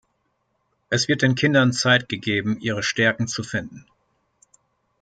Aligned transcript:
Es 0.89 1.07
wird 1.07 1.21
den 1.21 1.35
Kindern 1.35 1.73
Zeit 1.73 2.09
gegeben, 2.09 2.59
ihre 2.59 2.81
Stärken 2.81 3.27
zu 3.27 3.43
finden. 3.43 3.85